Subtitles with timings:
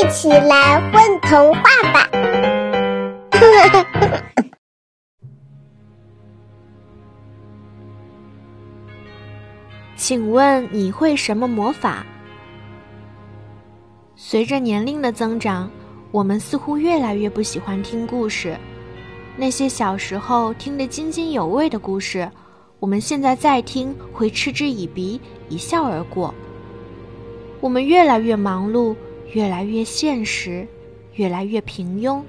[0.00, 1.60] 一起来混童话
[1.92, 2.08] 吧！
[9.94, 12.06] 请问你会什么魔法？
[14.16, 15.70] 随着年龄的增长，
[16.10, 18.56] 我们似乎越来越不喜欢听故事。
[19.36, 22.30] 那些小时候听得津津有味的故事，
[22.78, 25.20] 我们现在再听会嗤之以鼻，
[25.50, 26.34] 一笑而过。
[27.60, 28.96] 我们越来越忙碌，
[29.32, 30.66] 越来越现实，
[31.14, 32.20] 越来越平庸。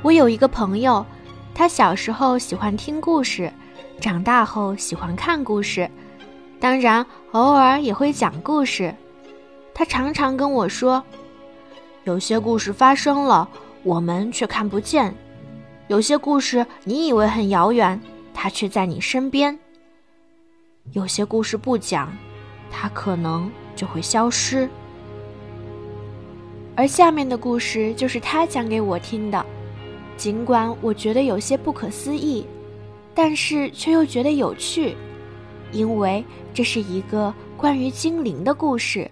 [0.00, 1.04] 我有一个朋友，
[1.54, 3.52] 他小时候喜欢听故事。
[4.00, 5.88] 长大后喜欢看故事，
[6.58, 8.92] 当然偶尔也会讲故事。
[9.74, 11.02] 他常常跟我说，
[12.04, 13.48] 有些故事发生了，
[13.84, 15.12] 我们却看不见；
[15.86, 18.00] 有些故事你以为很遥远，
[18.34, 19.56] 它却在你身边；
[20.92, 22.12] 有些故事不讲，
[22.70, 24.68] 它可能就会消失。
[26.74, 29.44] 而下面的故事就是他讲给我听的，
[30.16, 32.46] 尽管我觉得有些不可思议。
[33.14, 34.96] 但是却又觉得有趣，
[35.70, 36.24] 因为
[36.54, 39.10] 这是一个关于精灵的故事。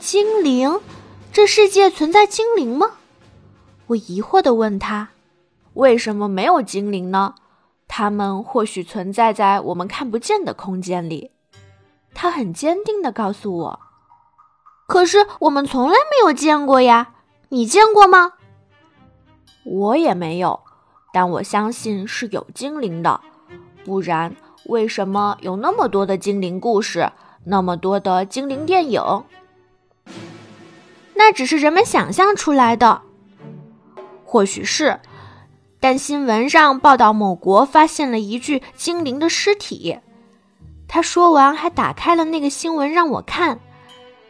[0.00, 0.80] 精灵，
[1.30, 2.92] 这世界存在精灵吗？
[3.88, 5.10] 我疑惑的问他
[5.74, 7.34] ：“为什么没有精灵呢？
[7.86, 11.30] 他们或许存在在我们看不见的空间里。”
[12.14, 13.80] 他很坚定的告诉我
[14.86, 17.14] ：“可是我们从来没有见过呀，
[17.48, 18.32] 你见过吗？”
[19.64, 20.60] 我也没有。
[21.12, 23.20] 但我相信是有精灵的，
[23.86, 27.10] 不然为什么有那么多的精灵故事，
[27.44, 29.24] 那么多的精灵电影？
[31.14, 33.00] 那只是人们想象出来的，
[34.26, 35.00] 或许是。
[35.80, 39.98] 但新闻上报道某国发现了一具精灵的尸体。
[40.86, 43.58] 他说完，还打开了那个新闻让我看。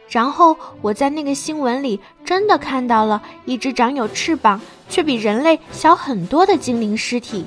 [0.09, 7.45] 然后我在那个新闻里真的看到了一只长有翅膀却比人类小很多的精灵尸体。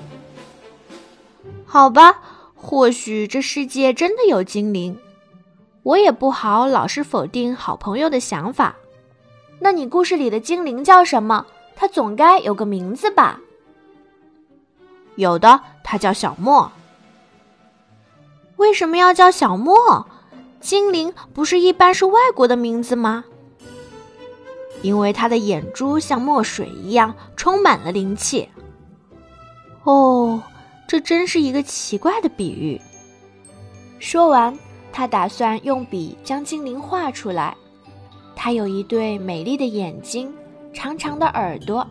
[1.64, 2.20] 好吧，
[2.54, 4.98] 或许这世界真的有精灵，
[5.82, 8.76] 我也不好老是否定好朋友的想法。
[9.58, 11.46] 那你故事里的精灵叫什么？
[11.76, 13.40] 它总该有个名字吧？
[15.16, 16.70] 有的，它叫小莫。
[18.56, 20.06] 为什么要叫小莫？
[20.60, 23.24] 精灵不是一般是外国的名字吗？
[24.82, 28.48] 因为他的眼珠像墨水一样充满了灵气。
[29.84, 30.42] 哦，
[30.86, 32.80] 这真是一个奇怪的比喻。
[33.98, 34.58] 说完，
[34.92, 37.56] 他打算用笔将精灵画出来。
[38.36, 40.32] 他有一对美丽的眼睛，
[40.72, 41.86] 长长的耳朵，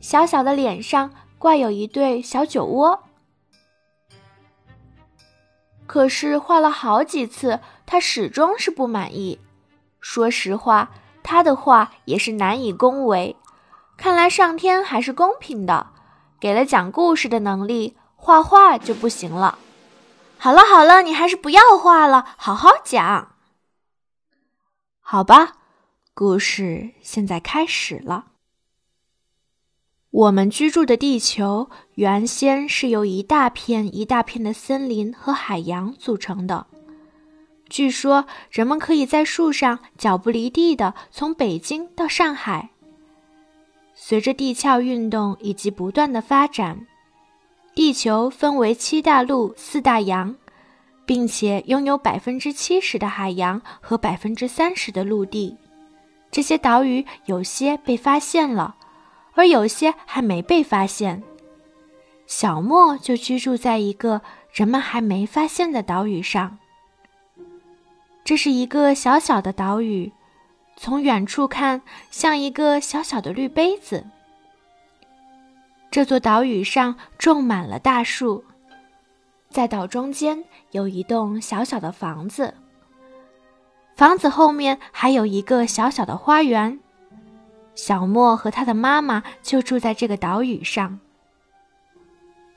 [0.00, 2.98] 小小的脸上挂有一对小酒窝。
[5.86, 9.40] 可是画了好几次，他始终是不满意。
[10.00, 10.90] 说实话，
[11.22, 13.36] 他的画也是难以恭维。
[13.96, 15.88] 看来上天还是公平的，
[16.38, 19.58] 给了讲故事的能力，画画就不行了。
[20.38, 23.32] 好了好了，你还是不要画了，好好讲。
[25.00, 25.54] 好吧，
[26.12, 28.26] 故事现在开始了。
[30.16, 36.66] 我们居住的地球原先是由一大片一大片的森林和海洋组成的。
[37.68, 42.70] 据说人们可以在树上脚不离地的从北京到上海。
[43.94, 46.86] 随着地壳运动以及不断的发展，
[47.74, 50.34] 地球分为七大陆、四大洋，
[51.04, 55.54] 并且拥有百分之七十的海洋和百分之三十的陆地。
[56.30, 58.76] 这些岛屿有些被发现了。
[59.36, 61.22] 而有些还没被发现，
[62.26, 66.58] 小莫就居住在一个人们还没发现的岛屿上。
[68.24, 70.10] 这是一个小小的岛屿，
[70.76, 74.04] 从远处看像一个小小的绿杯子。
[75.90, 78.42] 这座岛屿上种满了大树，
[79.50, 80.42] 在岛中间
[80.72, 82.54] 有一栋小小的房子，
[83.94, 86.80] 房子后面还有一个小小的花园。
[87.76, 90.98] 小莫和他的妈妈就住在这个岛屿上。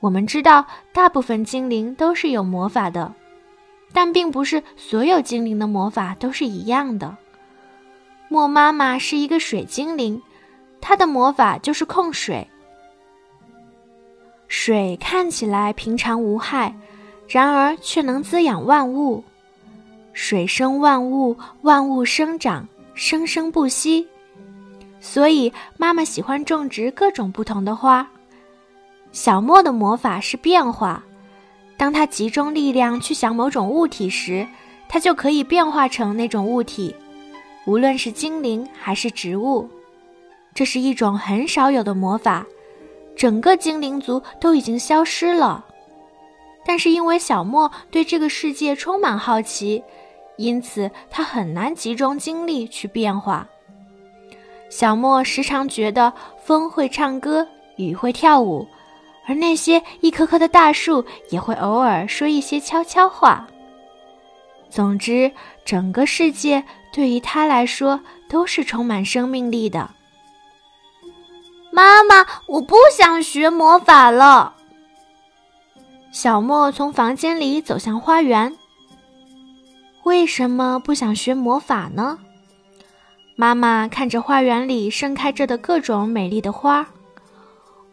[0.00, 3.14] 我们知道，大部分精灵都是有魔法的，
[3.92, 7.16] 但并不是所有精灵的魔法都是一样的。
[8.28, 10.20] 莫妈妈是一个水精灵，
[10.80, 12.48] 她的魔法就是控水。
[14.48, 16.74] 水看起来平常无害，
[17.28, 19.22] 然而却能滋养万物。
[20.12, 24.08] 水生万物，万物生长，生生不息。
[25.00, 28.06] 所以，妈妈喜欢种植各种不同的花。
[29.12, 31.02] 小莫的魔法是变化，
[31.76, 34.46] 当他集中力量去想某种物体时，
[34.88, 36.94] 他就可以变化成那种物体。
[37.66, 39.68] 无论是精灵还是植物。
[40.54, 42.44] 这是一种很少有的魔法，
[43.16, 45.64] 整个精灵族都已经消失了。
[46.64, 49.82] 但是因为小莫对这个世界充满好奇，
[50.36, 53.48] 因此他很难集中精力去变化。
[54.70, 56.12] 小莫时常觉得
[56.42, 57.46] 风会唱歌，
[57.76, 58.66] 雨会跳舞，
[59.26, 63.46] 而那些一棵棵的大树也会偶尔说一些悄悄话。
[64.70, 65.30] 总之，
[65.64, 69.90] 整个世界对于他来说都是充满生命力的。
[71.72, 74.54] 妈妈，我不想学魔法了。
[76.12, 78.56] 小莫从房间里走向花园。
[80.04, 82.18] 为什么不想学魔法呢？
[83.40, 86.86] 妈妈看着花园里盛开着的各种美丽的花，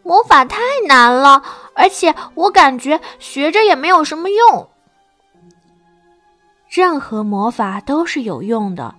[0.03, 0.59] 魔法太
[0.89, 1.41] 难了，
[1.73, 4.69] 而且我感觉学着也没有什么用。
[6.67, 8.93] 任何魔法都是有用的，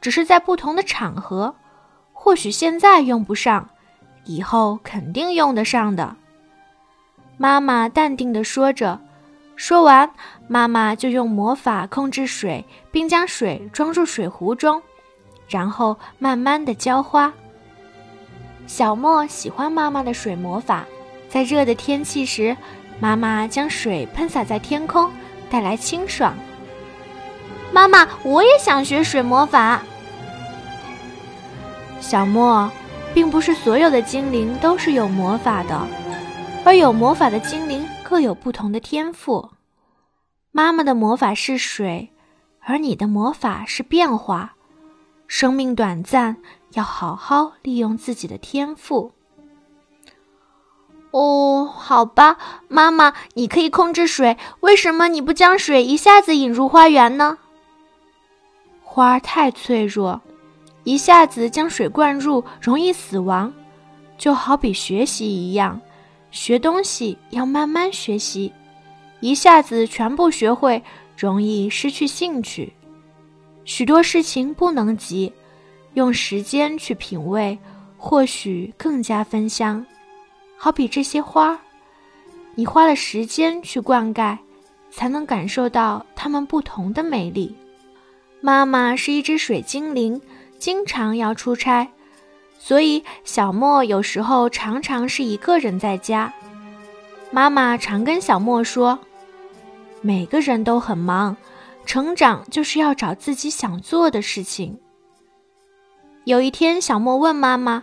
[0.00, 1.54] 只是在不同的场合。
[2.12, 3.68] 或许现在用不上，
[4.24, 6.16] 以后肯定用得上的。
[7.36, 8.98] 妈妈淡定地说着，
[9.54, 10.12] 说完，
[10.48, 14.82] 妈妈就用魔法控制水，并将水装入水壶中。
[15.52, 17.30] 然后慢慢的浇花。
[18.66, 20.86] 小莫喜欢妈妈的水魔法，
[21.28, 22.56] 在热的天气时，
[22.98, 25.10] 妈妈将水喷洒在天空，
[25.50, 26.34] 带来清爽。
[27.70, 29.82] 妈妈，我也想学水魔法。
[32.00, 32.70] 小莫，
[33.12, 35.86] 并不是所有的精灵都是有魔法的，
[36.64, 39.50] 而有魔法的精灵各有不同的天赋。
[40.50, 42.12] 妈妈的魔法是水，
[42.60, 44.54] 而你的魔法是变化。
[45.34, 46.36] 生命短暂，
[46.74, 49.12] 要好好利用自己的天赋。
[51.10, 52.36] 哦，好吧，
[52.68, 57.38] 妈妈，你可以控制水，为什么你不将水一下子引入花园呢？
[58.82, 60.20] 花儿太脆弱，
[60.84, 63.50] 一下子将水灌入容易死亡，
[64.18, 65.80] 就好比学习一样，
[66.30, 68.52] 学东西要慢慢学习，
[69.20, 70.84] 一下子全部学会
[71.16, 72.74] 容易失去兴趣。
[73.64, 75.32] 许多事情不能急，
[75.94, 77.58] 用时间去品味，
[77.96, 79.84] 或许更加芬香。
[80.56, 81.58] 好比这些花，
[82.54, 84.36] 你花了时间去灌溉，
[84.90, 87.54] 才能感受到它们不同的美丽。
[88.40, 90.20] 妈妈是一只水精灵，
[90.58, 91.88] 经常要出差，
[92.58, 96.32] 所以小莫有时候常常是一个人在家。
[97.30, 98.98] 妈妈常跟小莫说
[100.02, 101.36] ：“每个人都很忙。”
[101.84, 104.78] 成长就是要找自己想做的事情。
[106.24, 107.82] 有一天，小莫问妈妈：“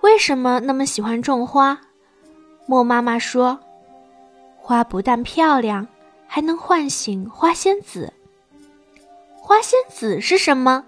[0.00, 1.78] 为什么那么喜欢种花？”
[2.66, 3.58] 莫妈妈说
[4.56, 5.86] ：“花不但漂亮，
[6.26, 8.12] 还能唤醒花仙子。”
[9.36, 10.84] 花仙子是什么？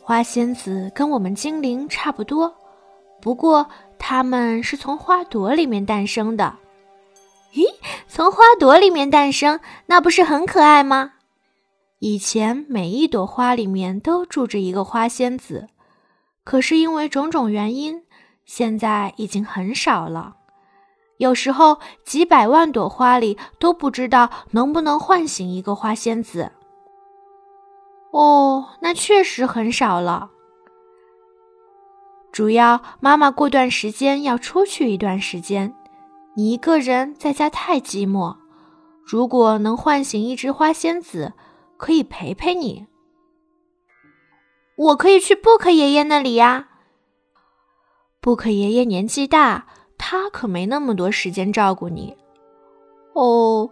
[0.00, 2.50] 花仙子跟我们精灵差不多，
[3.20, 3.68] 不过
[3.98, 6.54] 它们是从花朵里面诞生的。
[7.54, 7.64] 咦，
[8.06, 11.12] 从花朵里面诞生，那不是很可爱吗？
[11.98, 15.68] 以前每一朵花里面都住着一个花仙子，
[16.44, 18.04] 可是因为种种原因，
[18.44, 20.36] 现在已经很少了。
[21.16, 26.52] 有时候几百万朵花里都不知道能不能唤醒一个花仙子。
[28.12, 30.30] 哦，那确实很少了。
[32.30, 35.74] 主要妈妈过段时间要出去一段时间。
[36.38, 38.36] 你一个人在家太寂寞，
[39.04, 41.32] 如果能唤醒一只花仙子，
[41.76, 42.86] 可以陪陪你。
[44.76, 46.68] 我可以去布克爷爷那里呀。
[48.20, 49.66] 布克爷爷年纪大，
[49.98, 52.16] 他可没那么多时间照顾你。
[53.14, 53.68] 哦，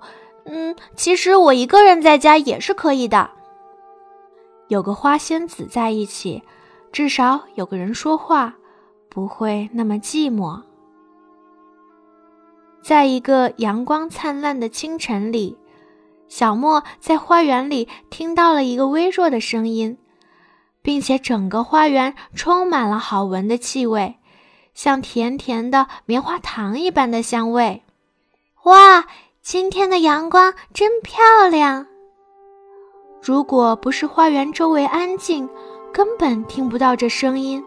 [0.46, 3.30] 嗯，其实我一个人在家也是可以的。
[4.66, 6.42] 有个花仙子在一起，
[6.90, 8.56] 至少有个人说话，
[9.08, 10.61] 不会那么寂寞。
[12.83, 15.59] 在一个阳光灿烂的清晨里，
[16.28, 19.99] 小莫在花园里听到了一个微弱的声音，
[20.83, 24.16] 并且整个花园充满了好闻的气味，
[24.73, 27.83] 像甜甜的棉花糖一般的香味。
[28.64, 29.04] 哇，
[29.42, 31.87] 今天的阳光真漂亮！
[33.21, 35.49] 如果不是花园周围安静，
[35.92, 37.64] 根本听不到这声音。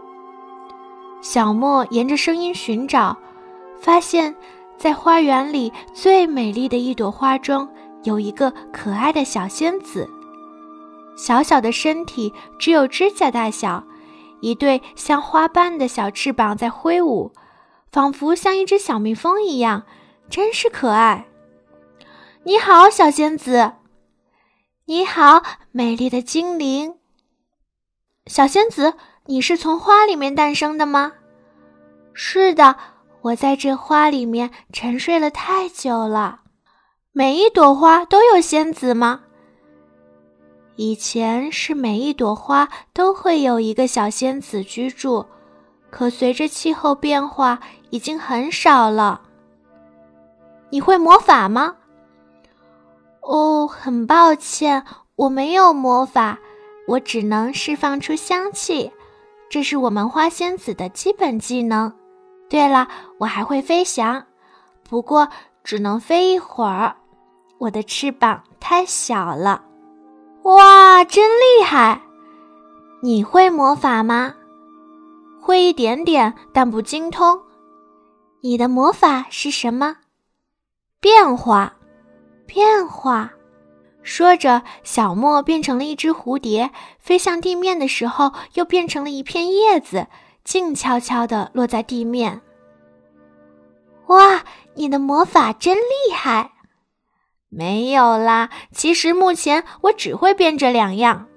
[1.21, 3.17] 小莫沿着声音寻找，
[3.81, 4.33] 发现。
[4.79, 7.67] 在花园里最美丽的一朵花中，
[8.03, 10.09] 有一个可爱的小仙子。
[11.17, 13.83] 小小的身体只有指甲大小，
[14.39, 17.33] 一对像花瓣的小翅膀在挥舞，
[17.91, 19.83] 仿佛像一只小蜜蜂一样，
[20.29, 21.27] 真是可爱。
[22.43, 23.73] 你好，小仙子。
[24.85, 25.43] 你好，
[25.73, 26.95] 美丽的精灵。
[28.27, 28.93] 小仙子，
[29.25, 31.11] 你是从花里面诞生的吗？
[32.13, 32.77] 是的，
[33.21, 36.41] 我在这花里面沉睡了太久了。
[37.11, 39.21] 每一朵花都有仙子吗？
[40.77, 45.25] 以前是每一朵花都会有一个小仙子居住，
[45.89, 47.59] 可随着气候变化，
[47.89, 49.21] 已经很少了。
[50.69, 51.75] 你会魔法吗？
[53.21, 54.85] 哦，很抱歉，
[55.15, 56.39] 我没有魔法。
[56.87, 58.91] 我只能释放出香气，
[59.49, 61.93] 这是我们花仙子的基本技能。
[62.49, 62.87] 对了，
[63.19, 64.25] 我还会飞翔，
[64.89, 65.29] 不过
[65.63, 66.95] 只能飞一会儿，
[67.59, 69.63] 我的翅膀太小了。
[70.43, 72.01] 哇，真厉害！
[73.01, 74.33] 你会魔法吗？
[75.41, 77.39] 会一点点，但不精通。
[78.41, 79.97] 你的魔法是什么？
[80.99, 81.73] 变化，
[82.47, 83.31] 变化。
[84.01, 90.07] 说着，小莫变成了一只蝴蝶，飞向地面的时候，又变成了一片叶子，
[90.43, 92.41] 静悄悄地落在地面。
[94.07, 94.43] 哇，
[94.73, 96.51] 你的魔法真厉害！
[97.49, 101.27] 没有啦，其实目前我只会变这两样。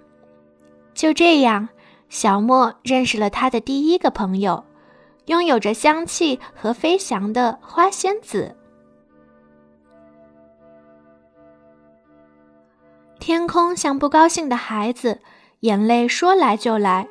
[0.95, 1.69] 就这样，
[2.09, 4.65] 小莫认识了他的第一个朋友，
[5.27, 8.57] 拥有着香气和飞翔的花仙子。
[13.19, 15.21] 天空像不高兴的孩子，
[15.61, 17.09] 眼泪说来就来。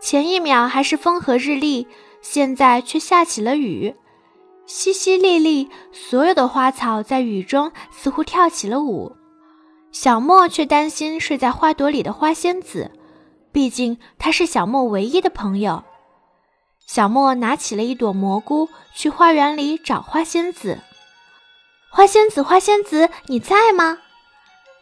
[0.00, 1.86] 前一秒还是风和日丽，
[2.20, 3.94] 现在却下起了雨，
[4.66, 9.16] 淅淅沥沥，所有的花草在雨中似乎跳起了舞。
[9.90, 12.90] 小莫却担心睡在花朵里的花仙子，
[13.50, 15.82] 毕竟她是小莫唯一的朋友。
[16.86, 20.78] 小莫拿起了一朵蘑菇，去花园里找花仙子。
[21.90, 23.98] 花仙子，花仙子，你在吗？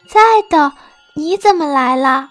[0.09, 0.21] 在
[0.51, 0.73] 的，
[1.15, 2.31] 你怎么来了？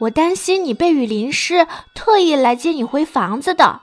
[0.00, 3.80] 我担心你被雨淋湿，特意来接你回房子的。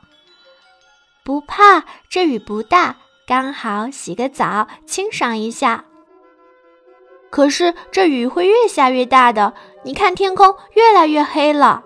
[1.23, 2.97] 不怕，这雨不大，
[3.27, 5.85] 刚好洗个澡，清爽一下。
[7.29, 11.83] 可是这雨会越下越大的，你看天空越来越黑了。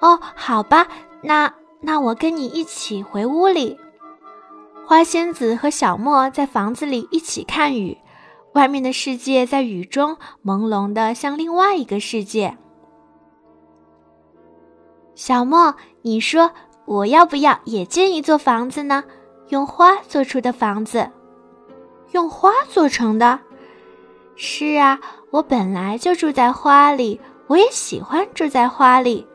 [0.00, 0.88] 哦，好吧，
[1.22, 3.78] 那那我跟你一起回屋里。
[4.86, 7.98] 花仙子和小莫在房子里一起看雨。
[8.54, 12.56] 外面的世界在雨中朦胧的，像另外一个世界。
[15.18, 16.52] 小莫，你说
[16.84, 19.02] 我要不要也建一座房子呢？
[19.48, 21.10] 用花做出的房子，
[22.12, 23.40] 用花做成的。
[24.36, 25.00] 是啊，
[25.32, 29.26] 我本来就住在花里，我也喜欢住在花里。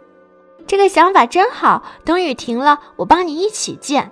[0.65, 1.83] 这个想法真好。
[2.05, 4.09] 等雨停了，我帮你一起建。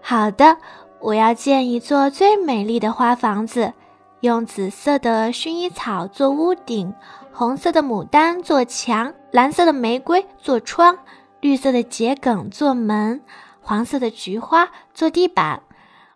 [0.00, 0.56] 好的。
[1.00, 3.74] 我要建一座最美丽的花房子，
[4.20, 6.92] 用紫色的薰衣草做屋顶，
[7.32, 10.98] 红色的牡丹做墙，蓝色的玫瑰做窗，
[11.40, 13.22] 绿色的桔梗做门，
[13.60, 15.62] 黄色的菊花做地板，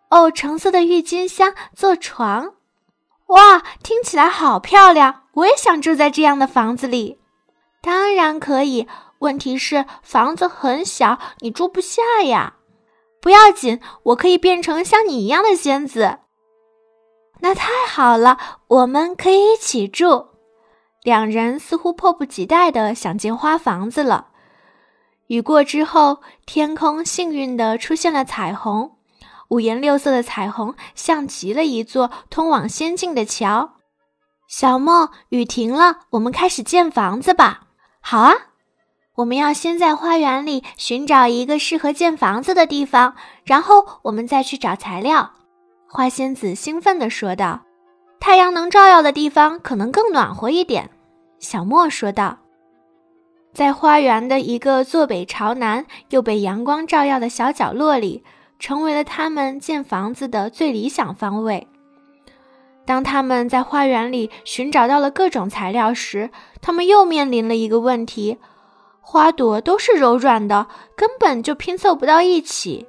[0.09, 2.54] 哦，橙色的郁金香做床。
[3.26, 5.23] 哇，听起来好漂亮！
[5.35, 7.19] 我也想住在这样的房子里。
[7.81, 8.87] 当然可以，
[9.21, 12.54] 问题是房子很小，你住不下呀。
[13.21, 16.19] 不要紧，我可以变成像你一样的仙子。
[17.40, 18.38] 那太好了，
[18.69, 20.31] 我们可以一起住。
[21.02, 24.28] 两人似乎迫不及待的想建花房子了。
[25.26, 28.92] 雨过之后，天空幸运的出现了彩虹，
[29.49, 33.75] 五颜六色的彩虹像极了一座通往仙境的桥。
[34.49, 37.62] 小莫，雨停了，我们开始建房子吧。
[38.00, 38.35] 好啊。
[39.16, 45.32] 我们要先在花园里寻找一个适合建房子的地方，然后我们再去找材料。
[45.87, 47.61] 花仙子兴奋地说道
[48.25, 50.88] ：“太阳能照耀的地方可能更暖和一点。”
[51.41, 52.38] 小莫说道
[53.52, 58.23] ：“在花园的一个坐北朝南又被阳光照耀的小角落里，
[58.61, 61.67] 成为了他们建房子的最理想方位。”
[62.87, 68.38] 当他们在花园里寻找到了各种材料时，他们又面临了一个问题。
[69.00, 72.87] 花朵都是柔软的，根本就拼凑不到一起。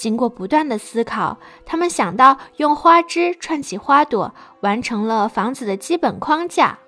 [0.00, 6.78] 经过不断的思考，他们想到用花枝串起花朵，完成了房子的基本框架。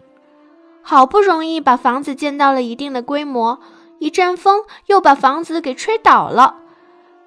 [0.81, 3.61] 好不容易把房子建到了一定的规模，
[3.99, 6.57] 一阵风又把房子给吹倒了。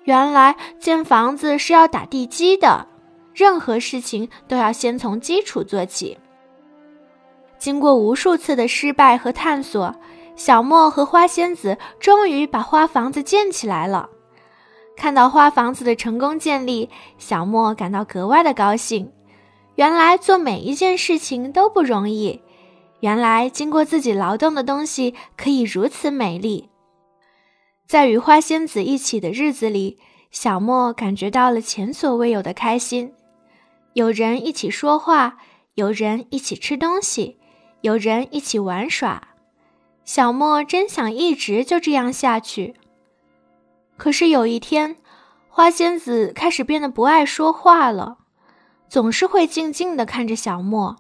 [0.06, 2.88] 原来建房子是要打地基的，
[3.32, 6.18] 任何事情都要先从基础做起。
[7.60, 9.94] 经过无数次的失败和探索。
[10.36, 14.10] 小莫和花仙子终于把花房子建起来了。
[14.96, 19.12] 看到花房子的成功建立，小莫感到格外的高兴。
[19.76, 22.42] 原来做每一件事情都不容易，
[23.02, 26.70] 原来经过自己劳动的东西可以如此美丽。
[27.86, 30.00] 在与花仙子一起的日子里，
[30.32, 33.14] 小莫感觉到了前所未有的开心。
[33.94, 35.38] 有人一起说话，
[35.76, 37.38] 有人一起吃东西，
[37.82, 39.30] 有人一起玩耍。
[40.04, 42.76] 小莫真想一直就这样下去。
[43.98, 44.98] 可是有一天，
[45.48, 48.18] 花仙子开始变得不爱说话了，
[48.90, 50.96] 总是会静静地看着小莫，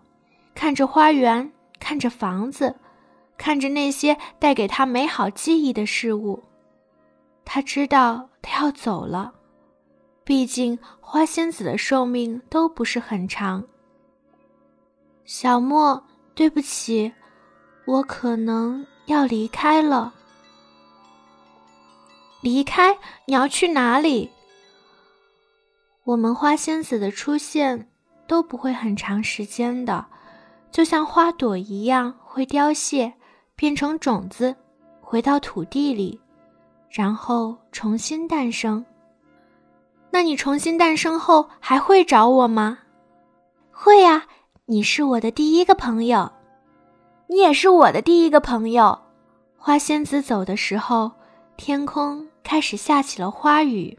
[0.53, 2.75] 看着花园，看着房子，
[3.37, 6.43] 看着那些带给他美好记忆的事物。
[7.43, 9.33] 他知道他要走了，
[10.23, 13.63] 毕竟花仙子的寿命都不是很长。
[15.25, 17.13] 小莫，对不起，
[17.85, 20.13] 我可能要离开了。
[22.45, 22.99] 离开？
[23.25, 24.29] 你要去哪里？
[26.03, 27.89] 我们花仙子的出现
[28.27, 30.05] 都不会很长时间的，
[30.69, 33.11] 就像花朵一样，会凋谢，
[33.55, 34.55] 变成种子，
[35.01, 36.21] 回到土地里。
[36.87, 38.85] 然后重新诞生。
[40.11, 42.77] 那你重新诞生后还会找我吗？
[43.71, 44.27] 会呀，
[44.65, 46.31] 你是我的第一个朋友，
[47.25, 48.99] 你也是我的第一个朋友。
[49.57, 51.11] 花仙子走的时候，
[51.57, 53.97] 天空开始下起了花雨，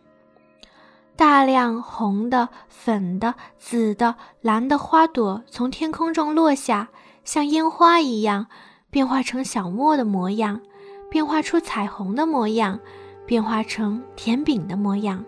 [1.17, 6.89] 大量红的、粉的、紫的、蓝的花朵从天空中落下，
[7.25, 8.47] 像烟花一样，
[8.89, 10.63] 变化成小莫的模样。
[11.09, 12.79] 变化出彩虹的模样，
[13.27, 15.25] 变化成甜饼的模样。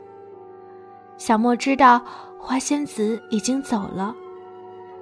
[1.17, 2.03] 小莫知道
[2.39, 4.15] 花仙子已经走了，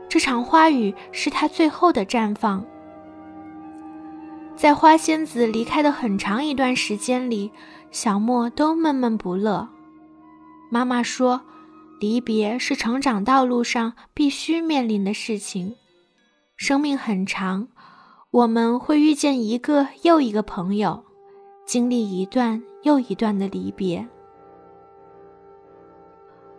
[0.08, 2.64] 这场花雨是她最后的绽放。
[4.54, 7.50] 在花仙子离开的很长一段时间里，
[7.90, 9.68] 小莫都闷闷不乐。
[10.70, 11.40] 妈妈说，
[12.00, 15.76] 离别是成长道路上必须面临的事情。
[16.56, 17.68] 生命很长。
[18.32, 21.02] 我们会遇见一个又一个朋友，
[21.64, 24.06] 经历一段又一段的离别。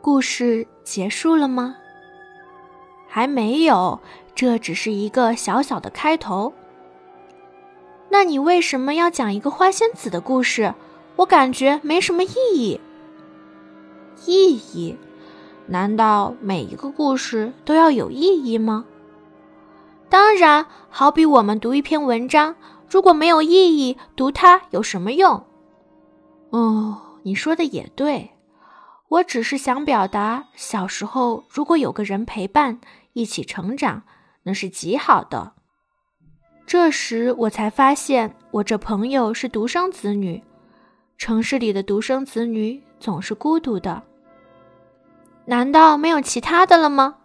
[0.02, 1.76] 故事结束了吗？
[3.08, 4.00] 还没有，
[4.34, 6.52] 这只是一个小小的开头。
[8.10, 10.74] 那你为什么要讲一个花仙子的故事？
[11.18, 12.80] 我感觉没什么意义。
[14.26, 14.96] 意义？
[15.68, 18.86] 难道每一个故事都要有意义吗？
[20.10, 22.56] 当然，好比我们读一篇文章，
[22.90, 25.46] 如果没有意义，读它有什么用？
[26.52, 28.32] 哦，你说的也对，
[29.10, 32.80] 我只是想表达，小时候如果有个人陪伴，
[33.12, 34.04] 一起成长，
[34.44, 35.52] 那是极好的。
[36.66, 40.42] 这时我才发现，我这朋友是独生子女，
[41.18, 44.04] 城市里的独生子女总是孤独的。
[45.46, 47.16] 难道没有其他的了吗？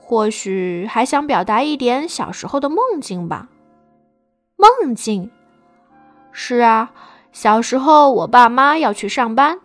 [0.00, 3.48] 或许还想表达一点小时候的梦境吧。
[4.56, 5.30] 梦境，
[6.32, 6.92] 是啊，
[7.32, 9.60] 小时候我爸妈要去上班，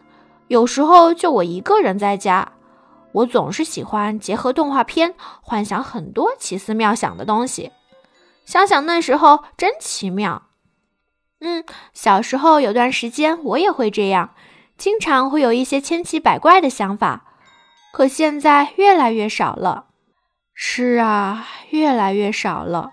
[0.47, 2.51] 有时候就我一个人在家。
[3.13, 7.71] 我总是喜欢结合动画片，幻想很多奇思妙想的东西。
[8.45, 10.43] 想想那时候真奇妙。
[11.43, 14.35] 嗯，小时候有段时间我也会这样，
[14.77, 17.25] 经常会有一些千奇百怪的想法，
[17.91, 19.87] 可现在越来越少了。
[20.53, 22.91] 是啊，越来越少了。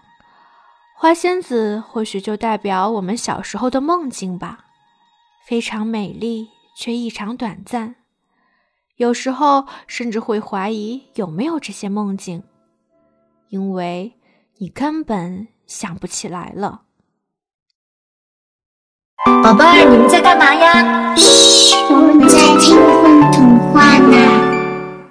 [0.96, 4.64] 花仙子或许就代表我们小时候的梦境吧，
[5.46, 7.96] 非常美丽却异常短暂。
[8.96, 12.42] 有时候甚至会怀疑有没有这些梦境，
[13.50, 14.14] 因为
[14.56, 16.82] 你根本想不起来了。
[19.24, 21.12] 宝贝儿，你们在干嘛呀？
[21.16, 24.37] 嘘，我们在听风童话呢。